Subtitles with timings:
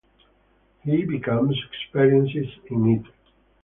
[0.83, 3.05] He becomes experienced in it.